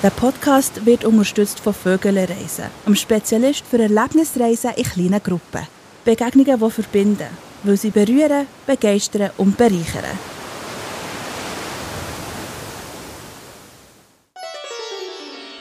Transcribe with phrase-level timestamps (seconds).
[0.00, 5.66] Der Podcast wird unterstützt von Vögelreisen, einem Spezialist für Erlebnisreisen in kleinen Gruppen.
[6.04, 7.26] Begegnungen, die verbinden,
[7.64, 10.37] weil sie berühren, begeistern und bereichern.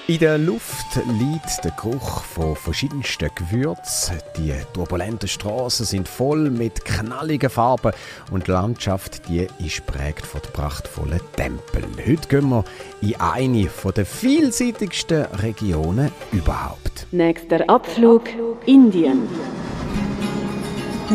[0.10, 4.16] In der Luft liegt der Geruch von verschiedensten Gewürzen.
[4.38, 7.92] Die turbulenten Straßen sind voll mit knalligen Farben
[8.32, 11.94] und die Landschaft die ist prägt von den prachtvollen Tempeln.
[12.08, 12.64] Heute gehen wir
[13.02, 17.06] in eine der vielseitigsten Regionen überhaupt.
[17.12, 18.30] Nächster Abflug
[18.66, 19.28] Indien.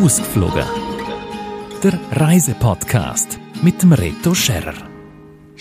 [0.05, 0.67] Ausgeflogen.
[1.83, 4.92] Der Reisepodcast mit dem Reto Scherrer.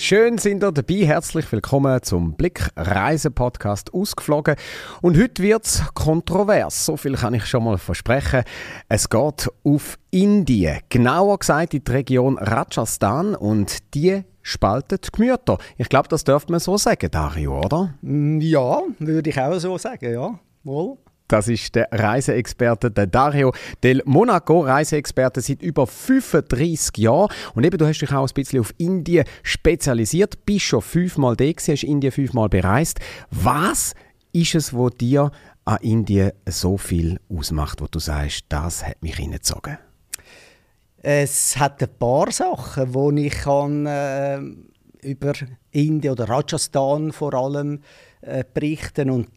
[0.04, 1.06] Schön sind ihr dabei.
[1.06, 4.56] Herzlich willkommen zum Blick Reise-Podcast ausgeflogen.
[5.04, 6.88] Und heute wird es kontrovers.
[6.88, 8.42] So viel kann ich schon mal versprechen.
[8.90, 10.80] Es geht auf Indien.
[10.90, 13.36] Genauer gesagt in die Region Rajasthan.
[13.36, 15.60] Und die spaltet Gemüter.
[15.78, 17.94] Ich glaube, das dürfte man so sagen, Dario, oder?
[18.02, 20.40] Mm, ja, würde ich auch so sagen, ja.
[20.64, 20.98] Wohl.
[21.32, 27.32] Das ist der Reiseexperte der Dario del Monaco, Reiseexperte seit über 35 Jahren.
[27.56, 31.46] Und eben, du hast dich auch ein bisschen auf Indien spezialisiert, bist schon fünfmal da
[31.46, 33.00] gewesen, hast Indien fünfmal bereist.
[33.30, 33.94] Was
[34.34, 35.32] ist es, wo dir
[35.64, 39.78] an Indien so viel ausmacht, wo du sagst, das hat mich hineingezogen?
[40.98, 44.42] Es hat ein paar Sachen, die ich kann, äh,
[45.02, 45.32] über
[45.72, 47.80] Indien oder Rajasthan vor allem
[48.20, 49.30] äh, berichten und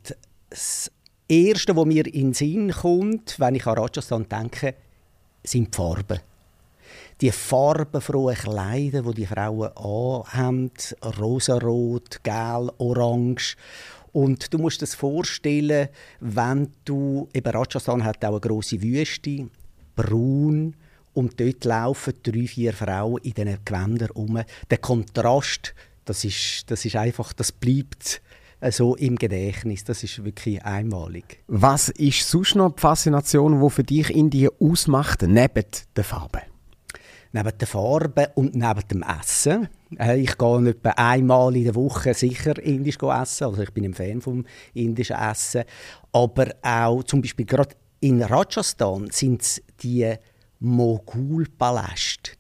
[0.51, 0.91] das
[1.29, 4.75] Erste, was mir in den Sinn kommt, wenn ich an Rajasthan denke,
[5.43, 6.21] sind die Farben.
[7.21, 10.71] Die farbenfrohen Kleider, die die Frauen anhaben,
[11.19, 13.57] rosarot, gel, orange.
[14.13, 15.89] Und du musst dir vorstellen,
[16.21, 19.49] wenn du, eben Rajasthan hat auch eine grosse Wüste,
[19.97, 20.75] braun,
[21.15, 24.43] und dort laufen drei, vier Frauen in diesen Gewändern um.
[24.69, 28.21] Der Kontrast, das ist, das ist einfach, das bleibt
[28.73, 29.85] so im Gedächtnis.
[29.85, 31.43] Das ist wirklich einmalig.
[31.47, 35.65] Was ist sonst noch die Faszination, die für dich Indien ausmacht, neben
[35.97, 36.43] der Farbe?
[37.33, 39.69] Neben der Farbe und neben dem Essen.
[39.99, 43.45] Äh, ich gehe etwa einmal in der Woche sicher indisch essen.
[43.45, 45.65] Also ich bin ein Fan vom indischen Essen.
[46.13, 50.15] Aber auch zum Beispiel gerade in Rajasthan sind es die
[50.61, 52.33] Mogulpaläste,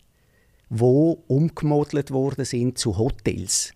[0.70, 3.72] die umgemodelt worden sind zu Hotels.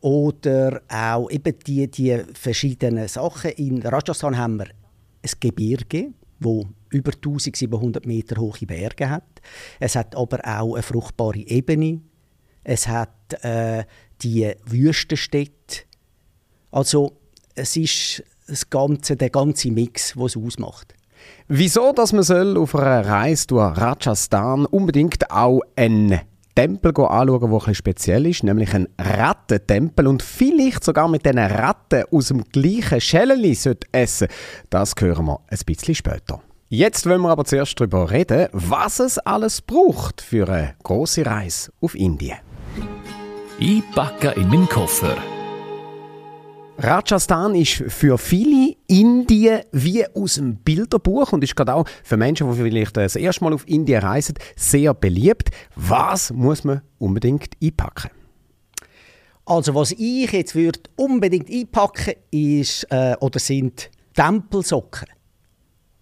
[0.00, 3.50] Oder auch eben die, die verschiedenen Sachen.
[3.52, 9.42] In Rajasthan haben wir ein Gebirge, wo über 1700 Meter hohe Berge hat.
[9.78, 12.00] Es hat aber auch eine fruchtbare Ebene.
[12.64, 13.84] Es hat äh,
[14.22, 15.84] die Wüstenstädte.
[16.70, 17.16] Also
[17.54, 20.94] es ist das ganze, der ganze Mix, was es ausmacht.
[21.48, 26.20] Wieso, dass man soll auf einer Reise durch Rajasthan unbedingt auch einen
[26.60, 32.04] Tempel anschauen, der etwas speziell ist, nämlich ein Rattentempel und vielleicht sogar mit diesen Ratten
[32.10, 33.56] aus dem gleichen Schäleli
[33.92, 34.28] essen
[34.68, 36.42] Das hören wir ein bisschen später.
[36.68, 41.72] Jetzt wollen wir aber zuerst darüber reden, was es alles braucht für eine große Reise
[41.80, 42.36] auf Indien.
[43.58, 45.16] Ich packe in meinen Koffer
[46.82, 52.50] Rajasthan ist für viele Indien wie aus einem Bilderbuch und ist gerade auch für Menschen,
[52.50, 55.50] die vielleicht das erste Mal auf Indien reisen, sehr beliebt.
[55.76, 58.10] Was muss man unbedingt einpacken?
[59.44, 65.08] Also was ich jetzt würde unbedingt einpacken ist äh, oder sind Tempelsocken.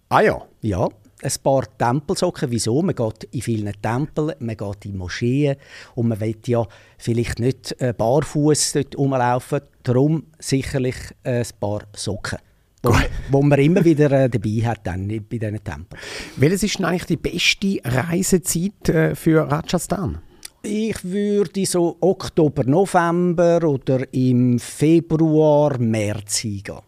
[0.09, 0.41] Ah ja.
[0.61, 0.89] Ja
[1.21, 2.49] ein paar Tempelsocken.
[2.51, 2.81] Wieso?
[2.81, 5.57] Man geht in vielen Tempeln, man geht in Moscheen
[5.95, 6.65] und man will ja
[6.97, 9.61] vielleicht nicht äh, barfuß dort rumlaufen.
[9.83, 12.39] Darum sicherlich ein paar Socken.
[12.81, 12.95] Wo,
[13.29, 16.01] wo man immer wieder äh, dabei hat dann bei diesen Tempeln.
[16.37, 20.19] Welches ist denn eigentlich die beste Reisezeit äh, für Rajasthan?
[20.61, 26.79] Ich würde so Oktober, November oder im Februar, März hingehen.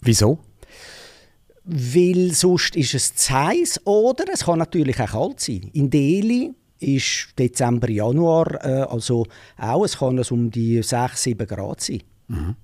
[0.00, 0.38] Wieso?
[1.64, 5.70] weil sonst ist es zu heiß oder es kann natürlich auch kalt sein.
[5.72, 11.46] In Delhi ist Dezember, Januar, äh, also auch, es kann es um die 6, 7
[11.46, 12.02] Grad sein.
[12.28, 12.56] Mhm.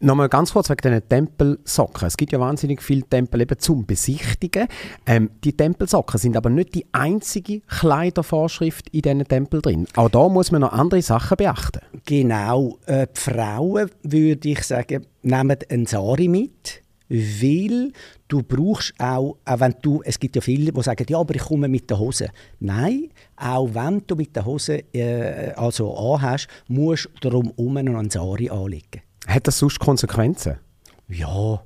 [0.00, 2.06] Nochmal ganz kurz wegen diesen Tempelsocken.
[2.06, 4.68] Es gibt ja wahnsinnig viele Tempel eben zum Besichtigen.
[5.06, 9.86] Ähm, die Tempelsocken sind aber nicht die einzige Kleidervorschrift in diesen Tempel drin.
[9.96, 11.80] Auch da muss man noch andere Sachen beachten.
[12.04, 12.78] Genau.
[12.86, 17.92] Äh, die Frauen, würde ich sagen, nehmen einen Sari mit weil
[18.28, 21.42] du brauchst auch, auch wenn du, es gibt ja viele, die sagen, ja, aber ich
[21.42, 22.30] komme mit der Hose.
[22.58, 27.96] Nein, auch wenn du mit der Hose äh, also anhast, musst du darum herum einen
[27.96, 29.02] Ansari anlegen.
[29.26, 30.58] Hat das sonst Konsequenzen?
[31.08, 31.62] Ja,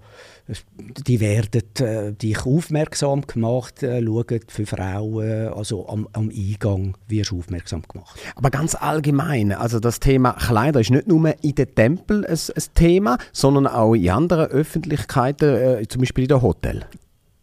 [1.07, 7.31] die werden äh, dich aufmerksam gemacht, äh, schauen für Frauen, also am, am Eingang wirst
[7.31, 8.19] du aufmerksam gemacht.
[8.35, 12.63] Aber ganz allgemein, also das Thema Kleider ist nicht nur in den Tempel ein, ein
[12.75, 16.87] Thema, sondern auch in anderen Öffentlichkeiten, äh, zum Beispiel in den Hotel.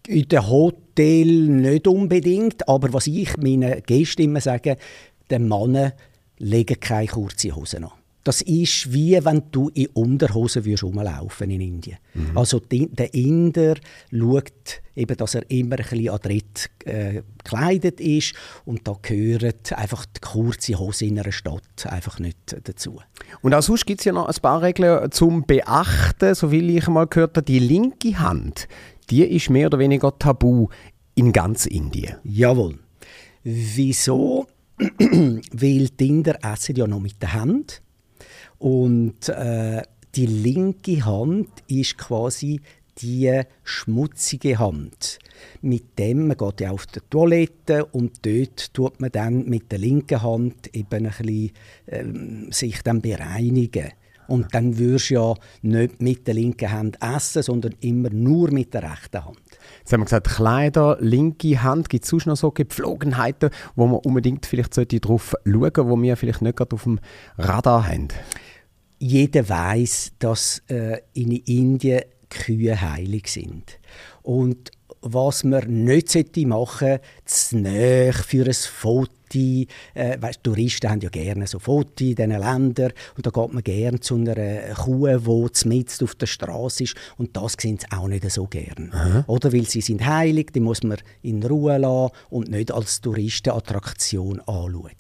[0.08, 4.78] In den Hotel nicht unbedingt, aber was ich meinen Gästen immer sage,
[5.30, 5.94] den Männern
[6.38, 7.92] legen keine kurze Hosen an.
[8.27, 11.97] Das ist wie wenn du in Unterhosen würdest rumlaufen in Indien.
[12.13, 12.38] Mhm.
[12.38, 13.75] Also die, der Inder
[14.12, 18.33] schaut eben, dass er immer ein bisschen adrett äh, gekleidet ist
[18.65, 23.00] und da gehört einfach die kurze Hose in einer Stadt einfach nicht dazu.
[23.44, 26.88] Und auch sonst gibt es ja noch ein paar Regeln zum Beachten, so wie ich
[26.89, 28.68] mal gehört habe, die linke Hand,
[29.09, 30.68] die ist mehr oder weniger tabu
[31.15, 32.18] in ganz Indien.
[32.25, 32.77] Jawohl.
[33.44, 34.47] Wieso?
[34.77, 37.83] Weil die Inder essen ja noch mit der Hand
[38.59, 39.83] und äh,
[40.15, 42.62] die linke Hand ist quasi
[43.00, 45.19] die schmutzige Hand.
[45.62, 49.80] Mit dem man geht ja auf die Toilette und dort tut man dann mit der
[49.80, 51.51] linken Hand eben ein bisschen,
[51.88, 53.92] ähm, sich dann bereinigen.
[54.27, 58.74] Und dann würdest du ja nicht mit der linken Hand essen, sondern immer nur mit
[58.74, 59.38] der rechten Hand.
[59.80, 61.90] Jetzt haben wir gesagt, Kleider, linke Hand.
[61.90, 66.18] Gibt es sonst noch so Gepflogenheiten, wo man unbedingt vielleicht darauf schauen sollte, wo wir
[66.18, 67.00] vielleicht nicht gerade auf dem
[67.38, 68.10] Radar haben?
[69.00, 73.80] jeder weiß, dass äh, in Indien Kühe heilig sind.
[74.22, 74.72] Und
[75.02, 79.75] was man nicht machen sollte, zu nahe für ein Foto Fotos.
[79.94, 82.94] Äh, weißt, Touristen haben ja gerne so Fotos in diesen Ländern.
[83.15, 84.35] Und da geht man gerne zu einer
[84.75, 86.95] Kuh, die mitten auf der Straße ist.
[87.18, 88.89] Und das sehen sie auch nicht so gerne.
[88.91, 89.24] Aha.
[89.27, 94.39] Oder weil sie sind heilig, die muss man in Ruhe lassen und nicht als Touristenattraktion
[94.41, 94.91] anschauen.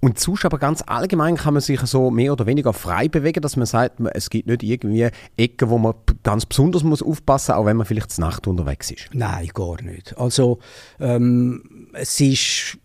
[0.00, 3.56] Und sonst aber ganz allgemein kann man sich so mehr oder weniger frei bewegen, dass
[3.56, 7.64] man sagt, es gibt nicht irgendwie Ecken, wo man ganz besonders muss aufpassen muss, auch
[7.64, 9.08] wenn man vielleicht zur Nacht unterwegs ist.
[9.14, 10.16] Nein, gar nicht.
[10.18, 10.58] Also
[11.00, 12.78] ähm, es ist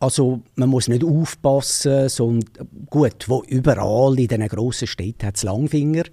[0.00, 5.42] also man muss nicht aufpassen, sondern gut, wo überall in diesen grossen Städten hat es
[5.42, 6.04] Langfinger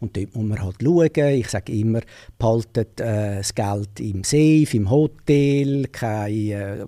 [0.00, 1.34] und dort muss man halt schauen.
[1.34, 2.00] Ich sage immer,
[2.38, 6.86] behaltet äh, das Geld im Safe, im Hotel, keine, äh,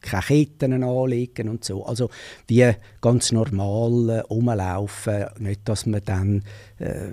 [0.00, 1.84] keine Ketten anlegen und so.
[1.84, 2.08] Also
[2.46, 6.44] wie ganz normal äh, rumlaufen, nicht, dass man dann
[6.78, 7.08] äh,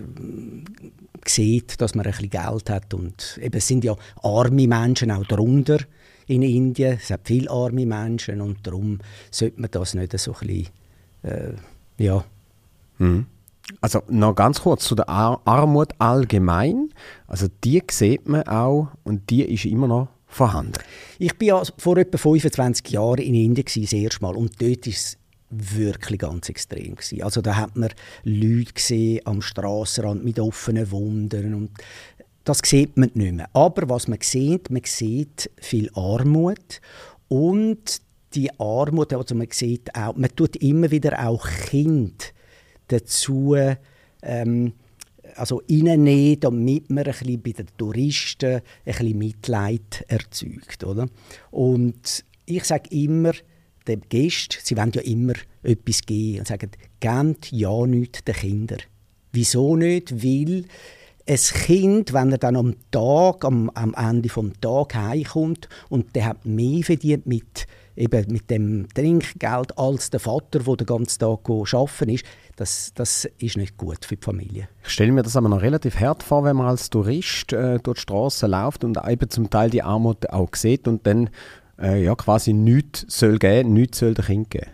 [1.25, 5.25] sieht, dass man ein bisschen Geld hat und eben, es sind ja arme Menschen auch
[5.25, 5.79] darunter
[6.31, 6.97] in Indien.
[7.01, 8.99] Es hat viele arme Menschen und darum
[9.29, 10.67] sollte man das nicht so ein bisschen,
[11.23, 11.53] äh,
[11.97, 12.23] ja.
[12.97, 13.25] Mhm.
[13.79, 16.89] Also noch ganz kurz zu der Ar Armut allgemein.
[17.27, 20.73] Also die sieht man auch und die ist immer noch vorhanden.
[21.19, 24.97] Ich war ja vor etwa 25 Jahren in Indien das erste Mal und dort ist
[24.97, 25.17] es
[25.51, 27.21] wirklich ganz extrem gewesen.
[27.23, 27.89] Also da hat man
[28.23, 31.71] Leute gesehen am Straßenrand mit offenen Wunden und
[32.43, 33.49] das sieht man nicht mehr.
[33.53, 36.81] Aber was man sieht, man sieht viel Armut
[37.27, 38.01] und
[38.33, 42.33] die Armut, also man sieht auch, man tut immer wieder auch Kind
[42.87, 43.55] dazu
[44.21, 44.73] ähm,
[45.35, 50.83] also reinnehmen, damit man ein bisschen bei den Touristen ein bisschen Mitleid erzeugt.
[50.83, 51.07] Oder?
[51.51, 53.33] Und ich sage immer
[53.87, 55.33] den Gästen, sie wollen ja immer
[55.63, 58.79] etwas geben und sagen, gebt ja nichts den Kindern.
[59.31, 60.23] Wieso nicht?
[60.23, 60.65] Weil
[61.31, 66.25] ein Kind, wenn er dann am Tag, am, am Ende des Tages heimkommt und der
[66.25, 71.49] hat mehr verdient mit, eben mit dem Trinkgeld als der Vater, der den ganzen Tag
[71.49, 72.25] arbeiten ist,
[72.57, 74.67] das, das ist nicht gut für die Familie.
[74.83, 77.99] Ich stelle mir das aber noch relativ hart vor, wenn man als Tourist äh, durch
[77.99, 81.29] die Straße läuft und eben zum Teil die Armut auch sieht und dann
[81.81, 84.71] äh, ja, quasi nichts soll geben, nichts soll dem Kind geben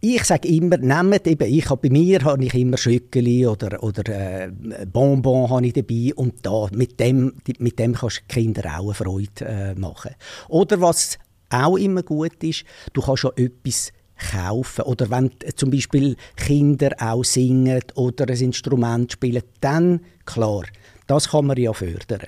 [0.00, 4.08] ich sage immer, nehmt eben, ich habe bei mir habe ich immer Schöckeli oder, oder
[4.08, 4.50] äh,
[4.90, 8.94] Bonbon habe ich dabei und da, mit dem, mit dem kannst du Kinder auch eine
[8.94, 10.14] Freude äh, machen.
[10.48, 11.18] Oder was
[11.50, 12.64] auch immer gut ist,
[12.94, 13.92] du kannst ja etwas
[14.32, 14.82] kaufen.
[14.82, 20.62] Oder wenn zum Beispiel Kinder auch singen oder ein Instrument spielen, dann, klar,
[21.06, 22.26] das kann man ja fördern.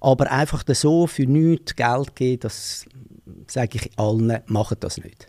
[0.00, 2.86] Aber einfach so für nichts Geld geben, das
[3.46, 5.26] sage ich allen, machen das nicht.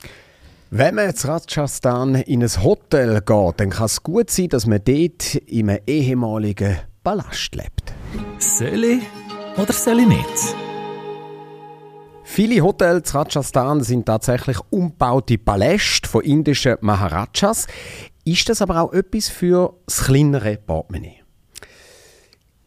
[0.72, 4.82] Wenn man jetzt Rajasthan in ein Hotel geht, dann kann es gut sein, dass man
[4.84, 7.94] dort in einem ehemaligen Palast lebt.
[8.40, 9.04] Soll ich
[9.58, 10.56] oder soll ich nicht?
[12.24, 17.68] Viele Hotels in Rajasthan sind tatsächlich umgebaute Paläste von indischen Maharajas.
[18.26, 21.22] Ist das aber auch etwas für das kleinere Portemonnaie?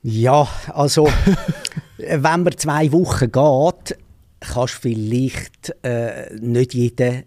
[0.03, 1.09] Ja, also
[1.99, 3.99] wenn man zwei Wochen geht,
[4.41, 7.25] kannst du vielleicht äh, nicht jeden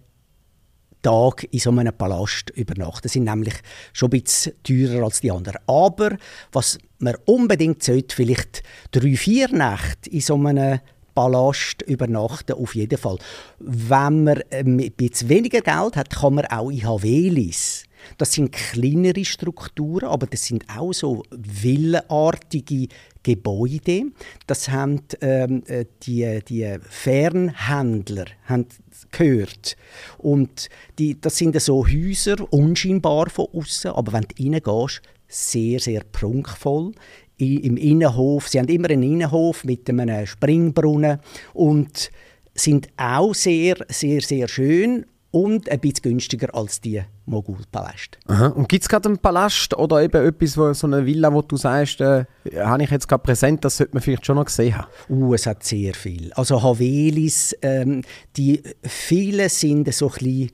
[1.02, 3.02] Tag in so einem Palast übernachten.
[3.04, 3.56] Das sind nämlich
[3.94, 5.60] schon ein bisschen teurer als die anderen.
[5.68, 6.18] Aber
[6.52, 10.80] was man unbedingt sollte, vielleicht drei, vier Nächte in so einem
[11.16, 13.18] Palast übernachten, auf jeden Fall.
[13.60, 17.86] Wenn man ein bisschen weniger Geld hat, kann man auch in Havelis
[18.18, 22.88] das sind kleinere Strukturen, aber das sind auch so villenartige
[23.24, 24.12] Gebäude.
[24.48, 28.68] Das haben ähm, äh, die, die Fernhändler haben
[29.12, 29.76] gehört.
[30.22, 36.04] Und die, das sind so Häuser, unscheinbar von außen, aber wenn du reingehst, sehr, sehr
[36.12, 36.92] prunkvoll.
[37.38, 41.20] Im Innenhof, sie haben immer einen Innenhof mit einem Springbrunnen.
[41.54, 42.12] Und
[42.54, 48.20] sind auch sehr, sehr, sehr schön und ein bisschen günstiger als die Mogulpaläste.
[48.56, 51.56] Und gibt es gerade einen Palast oder eben etwas, wo, so eine Villa, wo du
[51.56, 52.26] sagst, äh,
[52.58, 54.88] habe ich jetzt gerade präsent, das sollte man vielleicht schon noch gesehen haben?
[55.10, 56.34] Uh, es hat sehr viel.
[56.34, 58.02] Also Havelis, ähm,
[58.36, 60.52] die viele sind so ein bisschen,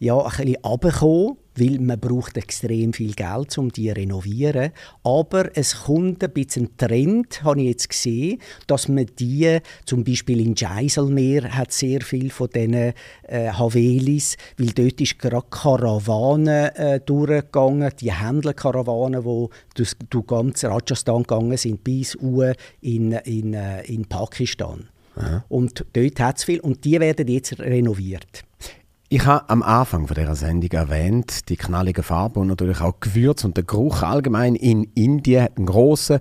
[0.00, 4.70] ja, ein bisschen runtergekommen weil man braucht extrem viel Geld, um die zu renovieren.
[5.04, 10.40] Aber es kommt ein bisschen Trend, habe ich jetzt gesehen, dass man die, zum Beispiel
[10.40, 12.92] in Geiselmeer hat sehr viel von diesen äh,
[13.52, 21.22] Havelis, weil dort ist gerade Karawanen äh, durchgegangen, die Händlerkarawanen, die durch, durch ganz Rajasthan
[21.22, 22.14] gegangen sind, bis
[22.80, 24.88] in, in, äh, in Pakistan.
[25.16, 25.44] Aha.
[25.48, 28.44] Und dort hat es viel und die werden jetzt renoviert.
[29.12, 33.56] Ich habe am Anfang dieser Sendung erwähnt, die knallige Farbe und natürlich auch Gewürz und
[33.56, 36.20] der Geruch allgemein in Indien hat einen grossen,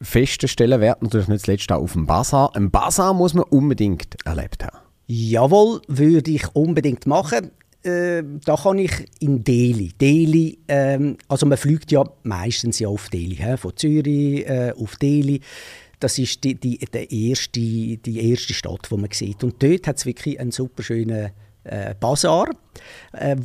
[0.00, 2.50] festen Stellenwert, natürlich nicht zuletzt auch auf dem Bazar.
[2.56, 4.76] Ein Bazar muss man unbedingt erlebt haben.
[5.06, 7.52] Jawohl, würde ich unbedingt machen.
[7.84, 9.92] Äh, da kann ich in Delhi.
[9.92, 13.56] Delhi, ähm, also man fliegt ja meistens ja auf Delhi, he?
[13.56, 15.42] von Zürich äh, auf Delhi.
[16.00, 19.44] Das ist die, die, die, erste, die erste Stadt, die man sieht.
[19.44, 21.30] Und dort hat es wirklich einen super schönen
[21.66, 22.48] äh, Bazar.
[23.12, 23.36] Äh,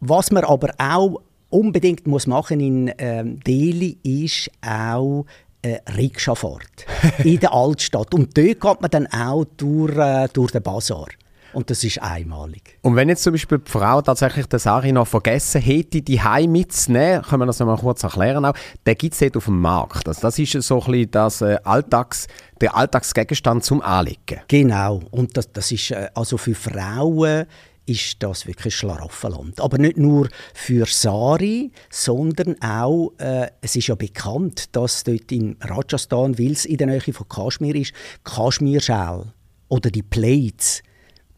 [0.00, 5.26] was man aber auch unbedingt muss machen in ähm, Delhi ist auch
[5.62, 6.86] äh, Rikscha-Fahrt
[7.24, 8.14] in der Altstadt.
[8.14, 11.06] Und dort geht man dann auch durch, äh, durch den Bazar.
[11.52, 12.78] Und das ist einmalig.
[12.82, 16.52] Und wenn jetzt zum Beispiel die Frau tatsächlich den Sari noch vergessen hätte, die Heim
[16.52, 18.54] mitzunehmen, können wir das noch mal kurz erklären auch,
[18.86, 20.08] den gibt es dort auf dem Markt.
[20.08, 22.26] Also das ist so ein bisschen das, äh, Alltags,
[22.60, 24.40] der Alltagsgegenstand zum Anlegen.
[24.48, 25.00] Genau.
[25.10, 27.46] Und das, das ist äh, also für Frauen
[27.86, 29.60] ist das wirklich Schlaraffenland.
[29.60, 35.56] Aber nicht nur für Sari, sondern auch, äh, es ist ja bekannt, dass dort in
[35.60, 37.92] Rajasthan, weil es in der Nähe von Kaschmir ist,
[38.24, 39.32] Kaschmirschal
[39.68, 40.82] oder die Plates,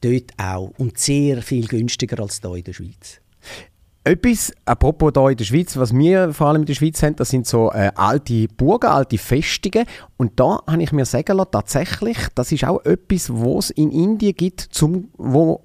[0.04, 3.20] dort auch und sehr viel günstiger als hier in der Schweiz.
[4.06, 7.30] Etwas, apropos hier in der Schweiz, was wir vor allem in der Schweiz haben, das
[7.30, 9.86] sind so äh, alte Burgen, alte Festungen.
[10.18, 13.90] Und da habe ich mir sagen lassen, tatsächlich, das ist auch etwas, was es in
[13.90, 15.62] Indien gibt, zum, wo,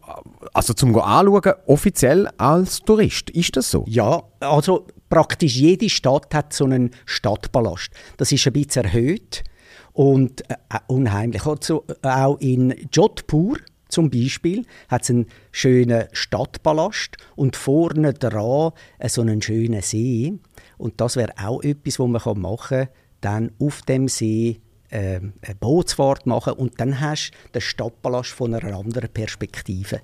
[0.53, 3.29] also zum anschauen, offiziell als Tourist.
[3.31, 3.83] Ist das so?
[3.89, 7.89] Ja, also praktisch jede Stadt hat so einen Stadtpalast.
[8.15, 9.43] Das ist ein bisschen erhöht
[9.91, 10.55] und äh,
[10.87, 11.45] unheimlich.
[11.45, 13.57] Also auch in Jodhpur,
[13.89, 18.71] zum Beispiel hat es einen schönen Stadtpalast und vorne dran
[19.07, 20.33] so einen schönen See.
[20.77, 22.89] Und das wäre auch etwas, was man machen kann,
[23.21, 28.53] dann auf dem See äh, eine Bootsfahrt machen und dann hast du den Stadtpalast von
[28.53, 30.01] einer anderen Perspektive.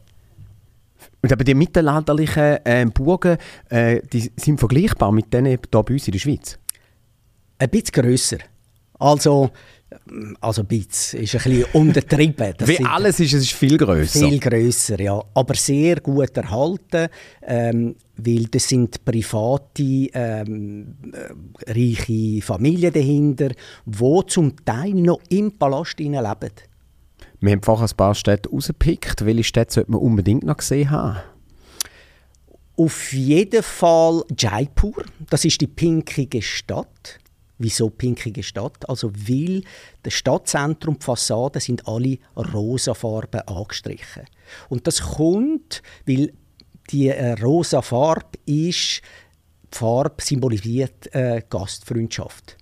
[1.21, 3.37] Und aber die mittelalterlichen äh, Burgen,
[3.69, 6.59] äh, die sind vergleichbar mit denen hier bei uns in der Schweiz?
[7.57, 8.37] Ein bisschen grösser.
[8.99, 9.51] Also
[10.41, 12.53] also ein bisschen, ist ein bisschen untertrieben.
[12.57, 14.27] Das Wie alles ist, es ist viel grösser.
[14.27, 15.21] Viel grösser, ja.
[15.33, 17.07] Aber sehr gut erhalten,
[17.43, 19.83] ähm, weil das sind private,
[20.13, 23.49] ähm, äh, reiche Familien dahinter,
[23.85, 26.17] die zum Teil noch im Palast leben.
[27.39, 29.25] Wir haben vorher ein paar Städte rausgepickt.
[29.25, 31.19] Welche Städte sollte man unbedingt noch gesehen haben?
[32.77, 35.03] Auf jeden Fall Jaipur.
[35.29, 37.19] Das ist die pinkige Stadt.
[37.57, 38.87] Wieso pinkige Stadt?
[38.89, 39.63] Also weil
[40.03, 44.23] das Stadtzentrum, die Fassaden sind alle rosa Farben angestrichen.
[44.69, 46.33] Und das kommt, weil
[46.91, 49.01] die äh, rosa Farbe ist,
[49.73, 52.57] die Farbe symbolisiert äh, Gastfreundschaft.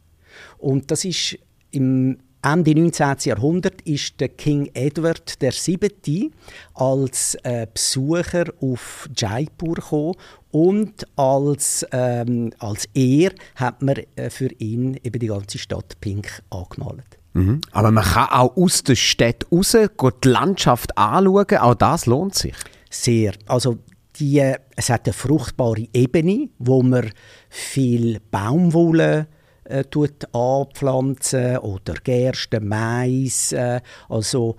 [0.58, 1.38] Und das ist
[1.72, 3.16] im Ende 19.
[3.24, 6.32] Jahrhundert ist der King Edward VII.
[6.74, 10.16] als äh, Besucher auf Jaipur gekommen
[10.52, 16.44] und als, ähm, als Ehr hat man äh, für ihn eben die ganze Stadt pink
[16.50, 17.18] angemalt.
[17.32, 17.62] Mhm.
[17.72, 19.76] Aber man kann auch aus der Stadt raus
[20.24, 22.56] die Landschaft anschauen, auch das lohnt sich.
[22.90, 23.34] Sehr.
[23.48, 23.80] Also
[24.18, 27.10] die, äh, es hat eine fruchtbare Ebene, wo man
[27.50, 29.28] viel Baumwolle
[29.66, 33.52] äh, tut anpflanzen oder Gerste, Mais.
[33.52, 34.58] Äh, also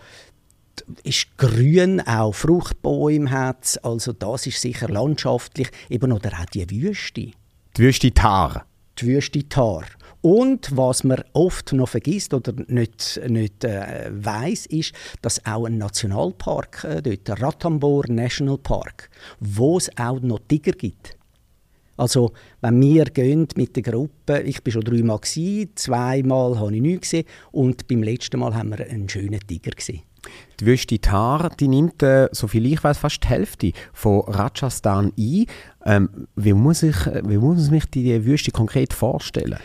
[1.02, 5.70] ist grün, auch Fruchtbäume hat Also das ist sicher landschaftlich.
[5.88, 7.32] Eben oder auch die Wüste.
[7.76, 8.66] Die Wüste Tar.
[8.98, 9.84] Die Wüste Tar.
[10.20, 15.76] Und was man oft noch vergisst oder nicht, nicht äh, weiß, ist, dass auch ein
[15.76, 21.18] Nationalpark äh, dort, der Ratambor National Park, wo es auch noch Tiger gibt.
[21.96, 26.82] Also, wenn wir gehen mit der Gruppe, ich bin schon dreimal gewesen, zweimal habe ich
[26.82, 30.02] nichts gesehen und beim letzten Mal haben wir einen schönen Tiger gesehen.
[30.60, 35.12] Die Wüste Thar, die nimmt, äh, so viel ich weiß, fast die Hälfte von Rajasthan
[35.18, 35.46] ein.
[35.84, 39.58] Ähm, wie, muss ich, wie muss ich die Wüste konkret vorstellen?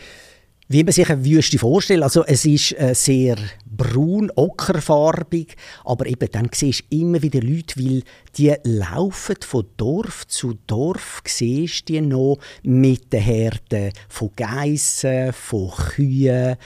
[0.70, 2.04] Wie man sich eine Wüste vorstellt.
[2.04, 3.36] Also es ist äh, sehr
[3.66, 8.04] braun, ockerfarbig, aber eben dann siehst du immer wieder Leute, weil
[8.36, 15.70] die laufen von Dorf zu Dorf, siehst die noch mit den Herden von Geissen, von
[15.70, 16.56] Kühen,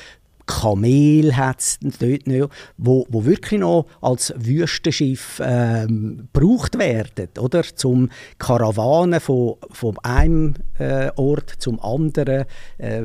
[0.47, 7.63] Kamel hat es dort noch, wo, wo wirklich noch als Wüstenschiff ähm, gebraucht werden, oder?
[7.63, 12.45] Zum Karawanen von, von einem äh, Ort zum anderen
[12.79, 13.03] äh,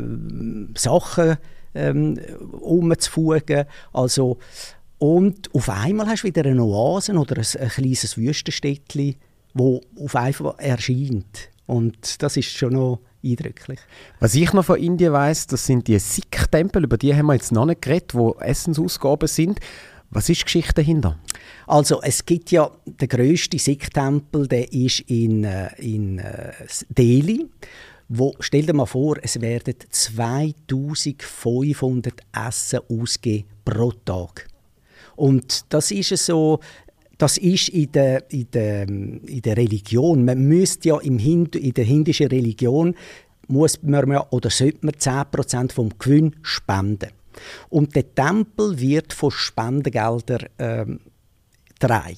[0.75, 1.37] Sachen
[1.75, 2.19] ähm,
[2.59, 3.65] umzufugen.
[3.93, 4.37] Also,
[4.97, 9.15] und auf einmal hast du wieder eine Oase oder ein, ein kleines Wüstenstädtchen,
[9.53, 11.49] wo auf einmal erscheint.
[11.65, 13.79] Und das ist schon noch eindrücklich.
[14.19, 17.51] Was ich noch von Indien weiß, das sind die Sikh-Tempel, über die haben wir jetzt
[17.51, 19.59] noch nicht geredet, wo Essensausgaben sind.
[20.11, 21.17] Was ist die Geschichte dahinter?
[21.67, 26.51] Also es gibt ja den grössten Sikh-Tempel, der ist in, äh, in uh,
[26.89, 27.45] Delhi.
[28.07, 32.13] Wo, stell dir mal vor, es werden 2500
[32.47, 34.47] Essen ausgegeben pro Tag.
[35.15, 36.59] Und das ist so,
[37.19, 40.23] das ist in der, in der, in der Religion.
[40.23, 42.95] Man müsste ja im Hindu, in der hindischen Religion
[43.47, 47.09] muss man oder sollte man 10% vom Gewinn spenden.
[47.69, 50.99] Und der Tempel wird von Spendengeldern ähm,
[51.67, 52.17] getragen.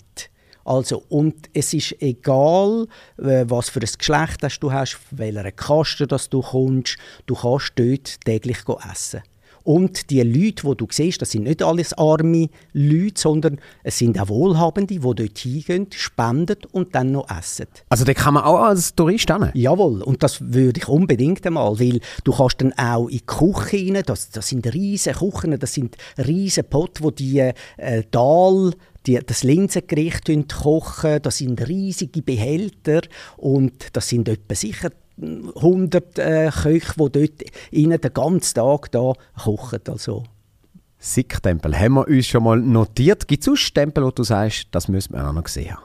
[0.64, 6.42] Also, und es ist egal, äh, was für ein Geschlecht du hast, welcher Kaste du
[6.42, 8.60] kommst, du kannst dort täglich
[8.92, 9.24] essen.
[9.64, 14.20] Und die Leute, die du siehst, das sind nicht alles arme Leute, sondern es sind
[14.20, 17.68] auch Wohlhabende, die dort hingehen, spenden und dann noch essen.
[17.90, 19.50] Also da kann man auch als Tourist hin?
[19.54, 23.94] Jawohl, und das würde ich unbedingt einmal, weil du kannst dann auch in die Küche
[23.94, 28.72] rein, das, das sind riesige Küchen, das sind riesige Potte, wo die äh, Dahl
[29.08, 33.02] die, das Linsengericht kochen, das sind riesige Behälter
[33.38, 39.14] und das sind etwa sicher 100 äh, Köche, die dort innen den ganzen Tag da
[39.44, 39.82] kochen.
[39.88, 40.24] Also.
[40.98, 43.28] Sikh-Tempel haben wir uns schon mal notiert.
[43.28, 45.78] Gibt es sonst Tempel, wo du sagst, das müssen wir auch noch sehen?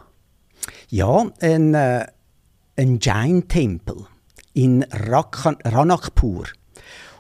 [0.89, 2.07] Ja, ein, äh,
[2.77, 4.07] ein Jain-Tempel
[4.53, 6.47] in Rakan Ranakpur.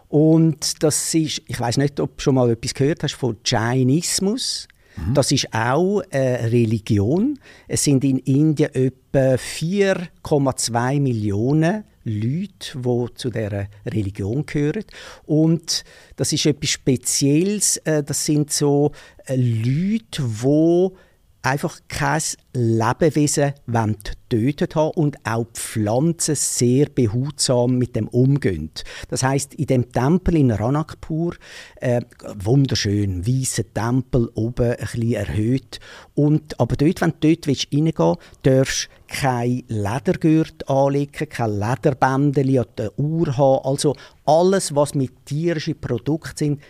[0.09, 4.69] Und das ist, ich weiß nicht, ob du schon mal etwas gehört hast von Jainismus.
[4.97, 5.15] Mhm.
[5.15, 7.39] Das ist auch eine Religion.
[7.69, 14.85] Es sind in Indien etwa 4,2 Millionen Leute, die zu dieser Religion gehören.
[15.25, 17.79] Und das ist etwas Spezielles.
[17.79, 18.93] Äh, das sind so
[19.27, 20.89] äh, Leute, die
[21.47, 22.21] einfach kein
[22.53, 23.55] Lebewesen
[24.29, 28.71] tötet haben und auch die Pflanzen sehr behutsam mit dem umgehen.
[29.09, 31.35] Das heißt, in dem Tempel in Ranakpur,
[31.77, 32.01] äh,
[32.37, 35.79] wunderschön, weißer Tempel, oben ein bisschen erhöht.
[36.15, 42.59] Und, aber dort, wenn du dort reingehen willst, darfst du kein Ledergurt anlegen, kein Lederbändchen
[42.59, 43.65] an der Uhr haben.
[43.65, 46.61] Also alles, was mit tierischen Produkten sind,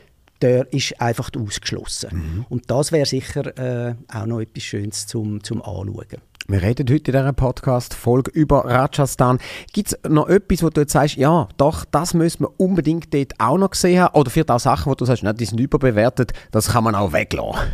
[0.43, 2.11] der ist einfach ausgeschlossen.
[2.13, 2.47] Mhm.
[2.49, 6.21] Und das wäre sicher äh, auch noch etwas Schönes zum, zum Anschauen.
[6.49, 9.39] Wir reden heute in dieser Podcast-Folge über Rajasthan.
[9.73, 13.33] Gibt es noch etwas, wo du jetzt sagst, ja, doch, das müssen wir unbedingt dort
[13.39, 14.15] auch noch sehen haben?
[14.15, 17.13] Oder vielleicht auch Sachen, wo du sagst, nein, die sind überbewertet, das kann man auch
[17.13, 17.73] weglassen?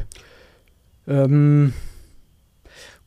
[1.07, 1.75] Ähm,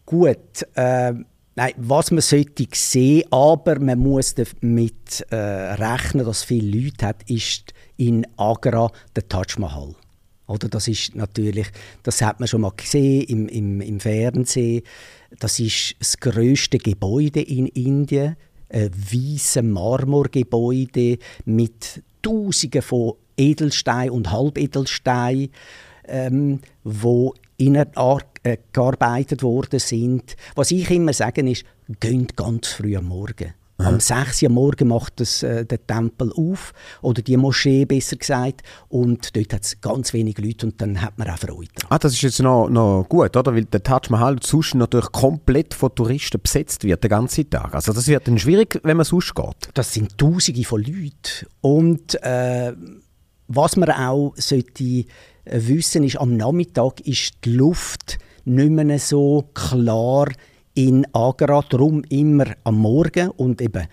[0.05, 0.37] gut,
[0.75, 1.13] äh,
[1.57, 7.29] Nein, was man sollte sehen, aber man muss damit äh, rechnen, dass viele Leute hat,
[7.29, 9.95] ist in Agra der Taj Mahal.
[10.47, 11.67] Oder das ist natürlich,
[12.03, 14.83] das hat man schon mal gesehen im, im, im Fernsehen.
[15.39, 18.35] Das ist das größte Gebäude in Indien,
[18.69, 25.49] ein weißes Marmorgebäude mit Tausenden von Edelstein und Halbedelstein,
[26.07, 27.87] ähm, wo innen
[28.43, 30.35] äh, gearbeitet worden sind.
[30.55, 31.65] Was ich immer sage ist,
[31.99, 33.53] geht ganz früh am Morgen.
[33.77, 33.89] Aha.
[33.89, 38.61] Am 6 Uhr morgen macht das, äh, der Tempel auf, oder die Moschee besser gesagt,
[38.87, 41.69] und dort hat es ganz wenig Leute und dann hat man auch Freude.
[41.89, 43.53] Ah, das ist jetzt noch, noch gut, oder?
[43.53, 47.75] Weil der Taj Mahal sonst natürlich komplett von Touristen besetzt wird, den ganzen Tag.
[47.75, 49.69] Also das wird dann schwierig, wenn man sonst geht.
[49.73, 51.47] Das sind Tausende von Leuten.
[51.59, 52.73] Und äh,
[53.47, 55.03] was man auch sollte äh,
[55.43, 60.27] wissen ist, am Nachmittag ist die Luft nicht mehr so klar
[60.75, 61.63] in Agra.
[61.67, 63.87] Darum immer am Morgen und eben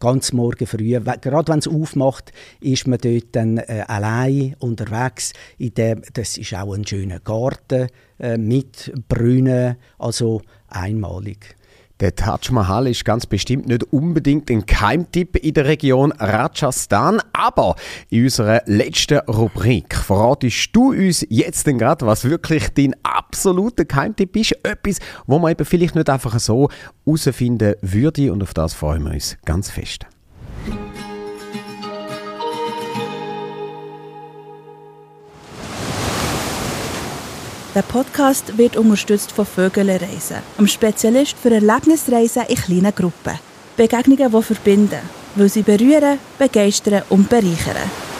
[0.00, 0.98] ganz morgen früh.
[0.98, 5.32] Gerade wenn es aufmacht, ist man dort dann äh, allein unterwegs.
[5.58, 11.56] In dem, das ist auch ein schöner Garten äh, mit Brunnen, also einmalig.
[12.02, 17.76] Der Taj Mahal ist ganz bestimmt nicht unbedingt ein Keimtipp in der Region Rajasthan, aber
[18.10, 24.50] in unserer letzten Rubrik verratest du uns jetzt gerade, was wirklich dein absoluter Keimtipp ist.
[24.64, 26.70] Etwas, wo man eben vielleicht nicht einfach so
[27.04, 30.04] herausfinden würde und auf das freuen wir uns ganz fest.
[37.74, 43.38] Der Podcast wird unterstützt von Vögelreisen, einem Spezialist für Erlebnisreisen in kleinen Gruppen.
[43.78, 45.00] Begegnungen, die verbinden,
[45.36, 48.11] weil sie berühren, begeistern und bereichern.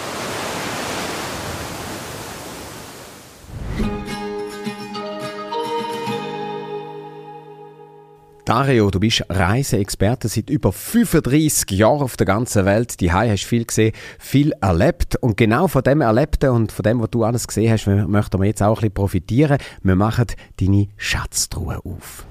[8.55, 13.01] Dario, du bist Reiseexperte seit über 35 Jahren auf der ganzen Welt.
[13.01, 15.17] Die hast viel gesehen, viel erlebt.
[15.17, 18.47] Und genau von dem Erlebten und von dem, was du alles gesehen hast, möchten wir
[18.47, 19.57] jetzt auch ein bisschen profitieren.
[19.83, 20.27] Wir machen
[20.61, 22.27] deine Schatztruhe auf.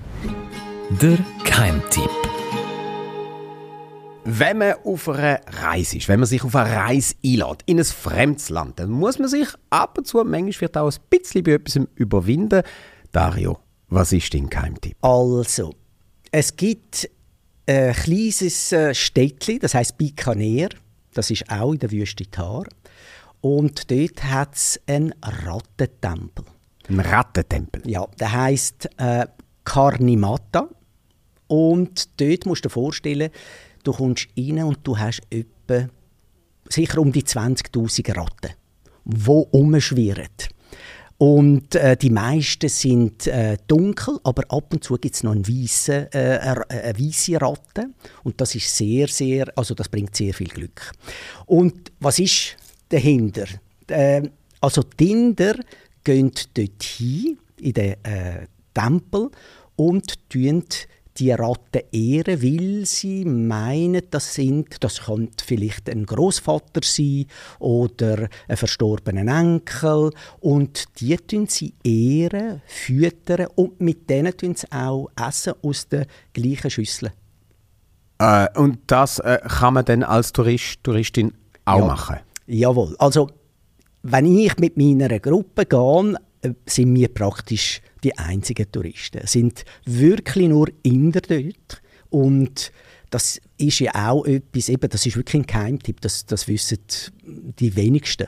[1.02, 2.12] Der Keimtipp.
[4.24, 7.84] Wenn man auf einer Reise ist, wenn man sich auf eine Reise einlädt, in ein
[7.84, 11.54] fremdes Land, dann muss man sich ab und zu, manchmal wird auch ein bisschen bei
[11.54, 12.62] etwas überwinden.
[13.12, 13.58] Dario,
[13.88, 14.96] was ist dein Keimtipp?
[15.02, 15.74] Also,
[16.32, 17.10] es gibt
[17.68, 20.70] ein kleines äh, Städtchen, das heißt Bikaner.
[21.14, 22.66] Das ist auch in der Wüste Thar.
[23.42, 26.46] Und dort hat es einen Rattentempel.
[26.88, 27.82] Ein Rattentempel?
[27.86, 29.28] Ja, der heißt äh,
[29.64, 30.70] Karnimata.
[31.48, 33.30] Und dort musst du dir vorstellen,
[33.84, 35.90] du kommst rein und du hast etwa
[36.70, 38.56] sicher um die 20.000 Ratten,
[39.04, 40.30] die umschwirren.
[41.22, 45.48] Und äh, die meisten sind äh, dunkel, aber ab und zu gibt es noch eine
[45.48, 47.92] weiße, äh, weisse Ratte.
[48.24, 50.92] Und das ist sehr, sehr, also das bringt sehr viel Glück.
[51.46, 52.58] Und was ist
[52.90, 53.46] dahinter?
[53.86, 54.24] Äh,
[54.62, 55.54] also die Inder
[56.04, 59.30] gehen dort hin, in den äh, Tempel,
[59.76, 60.64] und tun
[61.22, 67.28] die Ratten ehren, weil sie meinen, das sind, das könnte vielleicht ein Großvater sein
[67.60, 74.72] oder ein verstorbener Enkel und die tun sie ehren, füttern und mit denen tun sie
[74.72, 77.12] auch essen aus der gleichen Schüssel.
[78.18, 81.34] Äh, und das äh, kann man dann als Tourist, Touristin
[81.66, 81.86] auch ja.
[81.86, 82.18] machen?
[82.48, 82.96] Jawohl.
[82.98, 83.30] Also
[84.02, 86.16] wenn ich mit meiner Gruppe gehe,
[86.66, 89.20] sind wir praktisch die einzigen Touristen.
[89.24, 91.82] Es sind wirklich nur Inder dort.
[92.10, 92.72] Und
[93.10, 96.80] das ist ja auch etwas, eben, das ist wirklich ein Geheimtipp, das, das wissen
[97.60, 98.28] die wenigsten.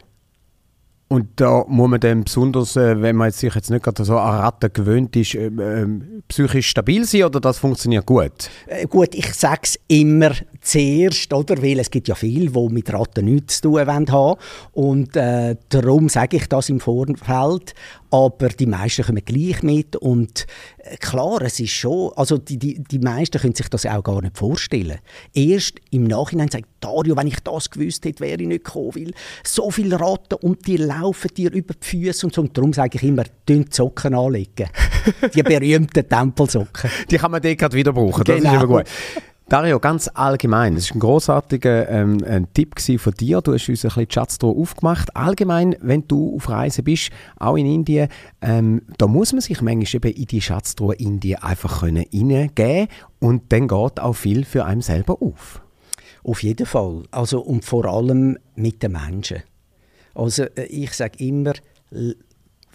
[1.13, 4.39] Und da muss man dann besonders, äh, wenn man sich jetzt nicht gerade so an
[4.39, 5.87] Ratten gewöhnt ist, äh, äh,
[6.27, 8.49] psychisch stabil sein oder das funktioniert gut?
[8.65, 11.61] Äh, gut, ich sage es immer zuerst, oder?
[11.61, 14.39] weil es gibt ja viele, die mit Ratten nichts zu tun haben
[14.71, 17.75] und äh, darum sage ich das im Vorfeld
[18.13, 20.45] aber die meisten kommen gleich mit und
[20.77, 24.21] äh, klar, es ist schon, also die, die, die meisten können sich das auch gar
[24.21, 24.99] nicht vorstellen.
[25.33, 29.13] Erst im Nachhinein sagt Dario, wenn ich das gewusst hätte, wäre ich nicht gekommen, weil
[29.43, 32.41] so viele Ratten und die laufen dir über die Füße und so.
[32.41, 34.69] Und darum sage ich immer, die Socken anlegen.
[35.33, 36.91] die berühmten Tempelsocken.
[37.09, 38.49] Die kann man dort wieder brauchen, das genau.
[38.49, 38.85] ist immer gut.
[39.53, 43.39] Dario, ganz allgemein, das war ein grossartiger ähm, ein Tipp von dir.
[43.39, 45.15] Du hast uns ein bisschen die Schatztruhe aufgemacht.
[45.15, 48.09] Allgemein, wenn du auf Reise bist, auch in Indien,
[48.41, 52.87] ähm, da muss man sich manchmal eben in die Schatztruhe Indien einfach reingeben
[53.19, 55.61] und dann geht auch viel für einen selber auf.
[56.23, 57.03] Auf jeden Fall.
[57.11, 59.43] Also, und vor allem mit den Menschen.
[60.15, 61.53] Also äh, ich sage immer,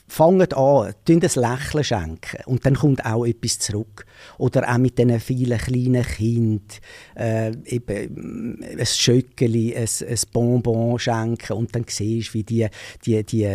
[0.09, 4.07] fangen an, ein Lächeln schenken und dann kommt auch etwas zurück.
[4.39, 6.69] Oder auch mit diesen vielen kleinen Kindern
[7.15, 12.67] äh, eben ein Schöckeli, ein, ein Bonbon schenken und dann siehst du, wie die,
[13.05, 13.49] die, die,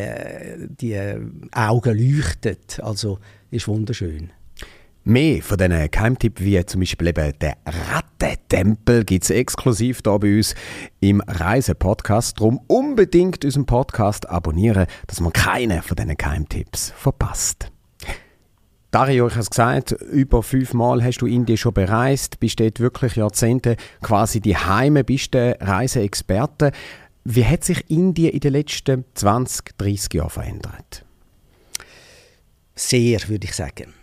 [0.80, 1.00] die
[1.52, 2.58] Augen leuchten.
[2.82, 3.20] Also,
[3.52, 4.32] ist wunderschön.
[5.06, 10.38] Mehr von diesen Geheimtipps wie zum Beispiel eben der Rattentempel gibt es exklusiv hier bei
[10.38, 10.56] uns
[11.02, 12.40] im Reisepodcast.
[12.40, 17.70] Darum unbedingt unseren Podcast abonnieren, dass man keinen von diesen Geheimtipps verpasst.
[18.92, 23.18] Dario, ich habe es gesagt, über fünfmal hast du Indien schon bereist, bist dort wirklich
[23.18, 26.72] Jahrzehnte quasi die Heime, bist der Reiseexperte.
[27.26, 31.04] Wie hat sich Indien in den letzten 20, 30 Jahren verändert?
[32.74, 33.94] Sehr, würde ich sagen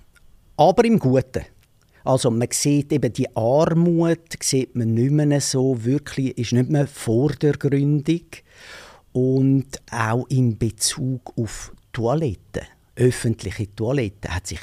[0.61, 1.45] aber im Guten.
[2.05, 6.87] Also man sieht eben die Armut, sieht man nicht mehr so wirklich, ist nicht mehr
[6.87, 8.45] vordergründig
[9.13, 12.63] und auch in Bezug auf Toiletten
[12.97, 14.61] öffentliche Toiletten hat sich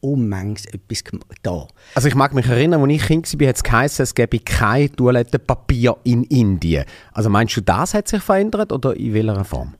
[0.00, 1.04] unmengs etwas
[1.42, 1.66] da.
[1.94, 4.94] Also ich mag mich erinnern, als ich Kind war, hat es geheißen, es gäbe kein
[4.94, 6.84] Toilettenpapier in Indien.
[7.12, 9.74] Also meinst du, das hat sich verändert oder in welcher Form?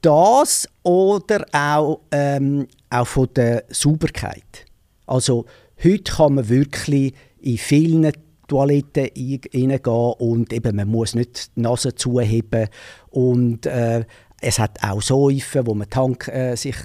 [0.00, 4.66] Das oder auch, ähm, auch von der Sauberkeit.
[5.06, 5.46] Also
[5.82, 8.12] heute kann man wirklich in vielen
[8.48, 9.08] Toiletten
[9.54, 9.80] reingehen
[10.18, 12.68] und eben, man muss nicht die Nase zuheben
[13.10, 14.04] und äh,
[14.40, 16.76] es hat auch Säufen, wo man Tank äh, sich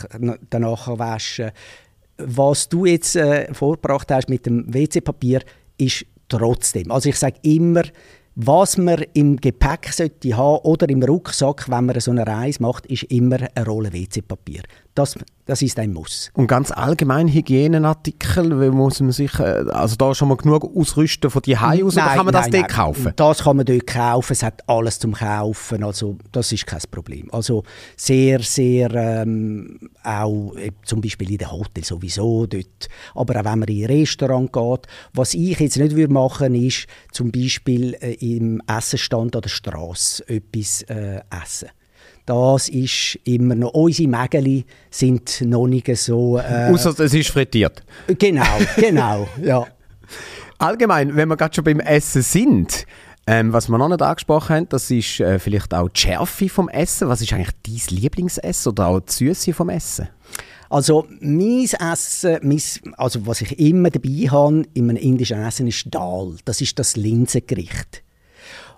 [0.49, 1.51] danach waschen
[2.17, 2.33] kann.
[2.35, 5.41] Was du jetzt äh, vorgebracht hast mit dem WC-Papier,
[5.77, 6.91] ist trotzdem.
[6.91, 7.83] Also ich sage immer,
[8.35, 12.85] was man im Gepäck sollte haben oder im Rucksack, wenn man so eine Reise macht,
[12.85, 14.61] ist immer eine Rolle WC-Papier.
[14.97, 16.31] Das, das ist ein Muss.
[16.33, 21.43] Und ganz allgemein Hygieneartikel, muss man sich, äh, also da schon mal genug ausrüsten von
[21.43, 23.13] die aus, oder kann man das nein, dort kaufen?
[23.15, 27.31] Das kann man dort kaufen, es hat alles zum Kaufen, also das ist kein Problem.
[27.31, 27.61] Also
[27.95, 33.59] sehr, sehr, ähm, auch äh, zum Beispiel in den Hotels sowieso dort, aber auch wenn
[33.59, 34.87] man in ein Restaurant geht.
[35.13, 40.27] Was ich jetzt nicht würde machen, ist zum Beispiel äh, im Essenstand an der Straße
[40.27, 41.69] etwas äh, essen.
[42.27, 46.37] Das ist immer noch, unsere Mägeli sind noch nicht so...
[46.37, 47.83] Äh, Außer es ist frittiert.
[48.19, 48.43] Genau,
[48.75, 49.65] genau, ja.
[50.57, 52.85] Allgemein, wenn wir gerade schon beim Essen sind,
[53.27, 56.67] ähm, was wir noch nicht angesprochen haben, das ist äh, vielleicht auch die Schärfe vom
[56.67, 57.07] Essen.
[57.07, 60.09] Was ist eigentlich dein Lieblingsessen oder auch die Süße vom Essen?
[60.69, 62.61] Also mein Essen, mein,
[62.97, 66.35] also was ich immer dabei habe in einem indischen Essen, ist Dal.
[66.43, 68.03] Das ist das Linsengericht.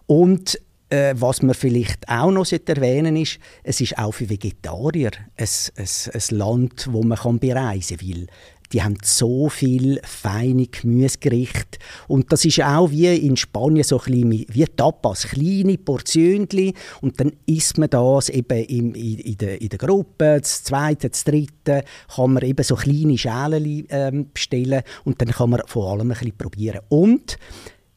[0.06, 0.60] Und
[0.90, 5.88] äh, was man vielleicht auch noch erwähnen ist, es ist auch für Vegetarier ein, ein,
[6.14, 8.28] ein Land, wo man kann bereisen will.
[8.72, 11.80] Die haben so viel feine Gemüsegerichte.
[12.08, 16.74] Und das ist auch wie in Spanien so ein bisschen wie Tapas, kleine Portionen.
[17.02, 21.10] Und dann isst man das eben in, in, in, der, in der Gruppe, das zweite,
[21.10, 21.84] das dritte,
[22.16, 24.84] kann man eben so kleine Schälen ähm, bestellen.
[25.04, 26.82] Und dann kann man vor allem ein bisschen probieren.
[26.90, 27.40] Und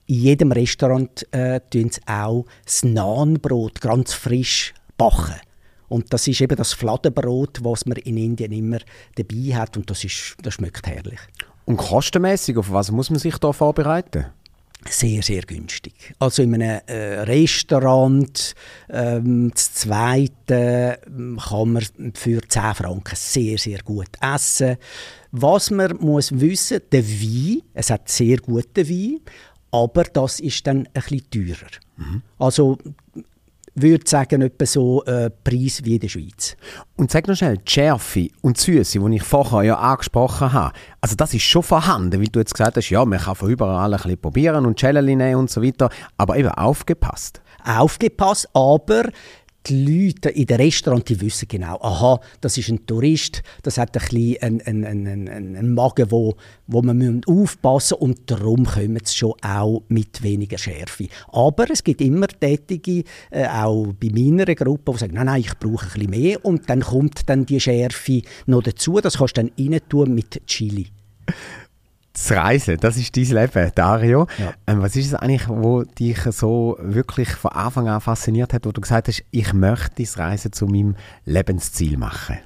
[0.06, 5.40] in jedem Restaurant äh, tun sie auch das Nahenbrot ganz frisch backen.
[5.88, 8.78] Und das ist eben das Fladenbrot, was man in Indien immer
[9.14, 11.20] dabei hat und das, ist, das schmeckt herrlich.
[11.66, 14.26] Und kostenmäßig, auf was muss man sich da vorbereiten?
[14.88, 15.94] Sehr, sehr günstig.
[16.18, 18.54] Also in einem äh, Restaurant,
[18.90, 21.84] ähm, das zweite, ähm, kann man
[22.14, 24.76] für 10 Franken sehr, sehr gut essen.
[25.30, 29.20] Was man muss wissen, der Wein, es hat sehr guten Wein,
[29.72, 31.70] aber das ist dann ein bisschen teurer.
[31.96, 32.22] Mhm.
[32.38, 32.78] Also
[33.74, 36.56] würde sagen, etwa so äh, Preis wie in der Schweiz.
[36.96, 40.74] Und sag noch schnell, die Schärfe und die Süße, die ich vorher ja angesprochen habe,
[41.00, 43.92] also das ist schon vorhanden, weil du jetzt gesagt hast, ja, man kann von überall
[43.92, 47.40] ein bisschen probieren und Schellen nehmen und so weiter, aber eben aufgepasst.
[47.64, 49.04] Aufgepasst, aber
[49.66, 53.96] die Leute in den Restaurants die wissen genau, aha, das ist ein Tourist, das hat
[53.96, 56.34] ein bisschen einen, einen, einen, einen Magen, wo,
[56.66, 61.08] wo man aufpassen muss und darum kommen sie schon auch mit weniger Schärfe.
[61.28, 65.58] Aber es gibt immer Tätige, äh, auch bei meiner Gruppe, die sagen, nein, nein, ich
[65.58, 66.44] brauche ein bisschen mehr.
[66.44, 70.46] Und dann kommt dann die Schärfe noch dazu, das kannst du dann rein tun mit
[70.46, 70.86] Chili
[72.12, 74.26] das Reisen, das ist dein Leben, Dario.
[74.38, 74.52] Ja.
[74.66, 78.72] Ähm, was ist es eigentlich, wo dich so wirklich von Anfang an fasziniert hat, wo
[78.72, 82.38] du gesagt hast, ich möchte das Reisen zu meinem Lebensziel machen?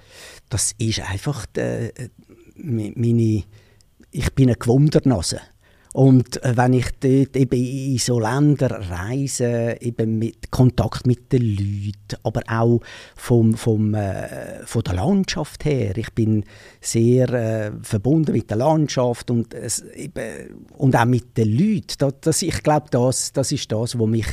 [0.49, 2.09] Das ist einfach die, äh,
[2.57, 3.45] meine,
[4.11, 5.41] ich bin eine Gewundernase.
[5.97, 11.41] Und äh, wenn ich dort eben in so Länder reise, eben mit Kontakt mit den
[11.41, 12.83] Leuten, aber auch
[13.15, 15.97] vom, vom, äh, von der Landschaft her.
[15.97, 16.45] Ich bin
[16.83, 21.95] sehr äh, verbunden mit der Landschaft und, äh, eben, und auch mit den Leuten.
[21.97, 24.29] Das, das ich glaube, das, das ist das, was mich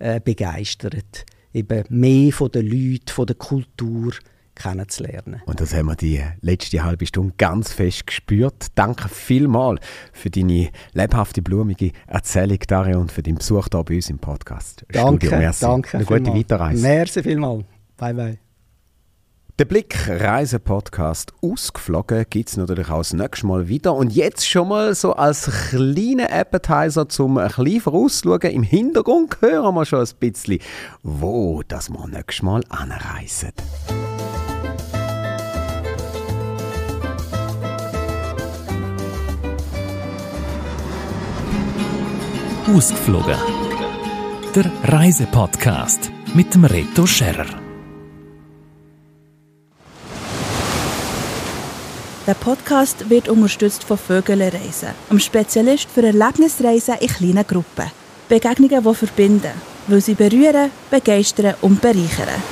[0.00, 1.26] äh, begeistert.
[1.52, 4.14] Eben mehr von den Leuten, von der Kultur
[4.54, 5.42] kennenzulernen.
[5.46, 8.66] Und das haben wir die letzte halbe Stunde ganz fest gespürt.
[8.74, 9.80] Danke vielmals
[10.12, 14.84] für deine lebhafte, blumige Erzählung, Dario, und für deinen Besuch hier bei uns im Podcast.
[14.92, 15.38] Danke, Studio.
[15.38, 15.64] Merci.
[15.64, 15.96] danke.
[15.96, 16.82] Eine gute Weiterreise.
[16.82, 17.64] Merci vielmals.
[17.96, 18.38] Bye, bye.
[19.60, 23.94] Der Blick Reise Podcast ausgeflogen gibt es natürlich auch das nächste Mal wieder.
[23.94, 28.50] Und jetzt schon mal so als kleiner Appetizer zum ein bisschen vorausschauen.
[28.50, 30.58] Im Hintergrund hören wir schon ein bisschen,
[31.04, 33.52] wo das wir nächstes Mal anreisen.
[42.74, 43.36] Ausgeflogen.
[44.52, 47.46] Der Reisepodcast mit dem Reto Scherrer.
[52.26, 57.92] Der Podcast wird unterstützt von Vögele Reisen, einem Spezialist für Erlebnisreisen in kleinen Gruppen.
[58.28, 59.52] Begegnungen, die verbinden,
[59.86, 62.42] weil sie berühren, begeistern und bereichern.